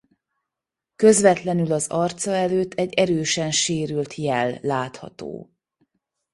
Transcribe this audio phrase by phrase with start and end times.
[0.95, 5.51] Közvetlenül az arca előtt egy erősen sérült jel látható.